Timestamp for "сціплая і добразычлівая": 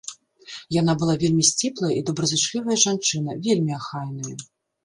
1.51-2.77